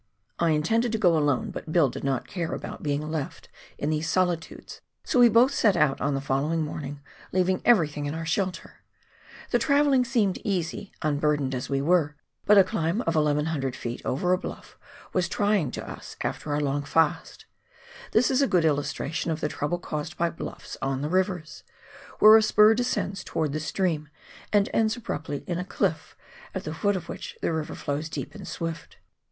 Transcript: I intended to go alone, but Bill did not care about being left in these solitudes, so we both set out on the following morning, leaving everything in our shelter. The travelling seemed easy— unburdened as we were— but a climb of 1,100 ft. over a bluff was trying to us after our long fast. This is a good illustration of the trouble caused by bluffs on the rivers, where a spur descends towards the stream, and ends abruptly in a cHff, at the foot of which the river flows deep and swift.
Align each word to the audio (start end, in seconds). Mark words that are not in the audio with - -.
I 0.39 0.49
intended 0.49 0.91
to 0.93 0.97
go 0.97 1.15
alone, 1.15 1.51
but 1.51 1.71
Bill 1.71 1.87
did 1.87 2.03
not 2.03 2.27
care 2.27 2.53
about 2.53 2.81
being 2.81 3.11
left 3.11 3.49
in 3.77 3.91
these 3.91 4.09
solitudes, 4.09 4.81
so 5.03 5.19
we 5.19 5.29
both 5.29 5.53
set 5.53 5.77
out 5.77 6.01
on 6.01 6.15
the 6.15 6.19
following 6.21 6.63
morning, 6.63 7.01
leaving 7.31 7.61
everything 7.65 8.07
in 8.07 8.15
our 8.15 8.25
shelter. 8.25 8.77
The 9.51 9.59
travelling 9.59 10.03
seemed 10.03 10.39
easy— 10.43 10.91
unburdened 11.03 11.53
as 11.53 11.69
we 11.69 11.83
were— 11.83 12.15
but 12.47 12.57
a 12.57 12.63
climb 12.63 13.01
of 13.01 13.13
1,100 13.13 13.75
ft. 13.75 14.01
over 14.03 14.33
a 14.33 14.39
bluff 14.39 14.75
was 15.13 15.29
trying 15.29 15.69
to 15.69 15.87
us 15.87 16.15
after 16.21 16.51
our 16.51 16.59
long 16.59 16.81
fast. 16.83 17.45
This 18.11 18.31
is 18.31 18.41
a 18.41 18.47
good 18.47 18.65
illustration 18.65 19.29
of 19.29 19.39
the 19.39 19.49
trouble 19.49 19.77
caused 19.77 20.17
by 20.17 20.31
bluffs 20.31 20.77
on 20.81 21.03
the 21.03 21.09
rivers, 21.09 21.63
where 22.17 22.35
a 22.35 22.41
spur 22.41 22.73
descends 22.73 23.23
towards 23.23 23.53
the 23.53 23.59
stream, 23.59 24.09
and 24.51 24.67
ends 24.73 24.95
abruptly 24.97 25.43
in 25.45 25.59
a 25.59 25.63
cHff, 25.63 26.15
at 26.55 26.63
the 26.63 26.73
foot 26.73 26.95
of 26.95 27.07
which 27.07 27.37
the 27.43 27.53
river 27.53 27.75
flows 27.75 28.09
deep 28.09 28.33
and 28.33 28.47
swift. 28.47 28.97